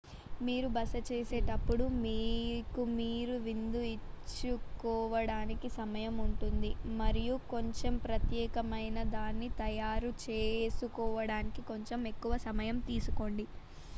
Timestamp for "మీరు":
0.39-0.67, 2.93-3.35